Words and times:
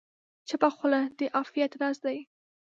چپه 0.47 0.69
خوله، 0.75 1.01
د 1.17 1.19
عافیت 1.35 1.71
راز 1.81 1.97
دی. 2.05 2.17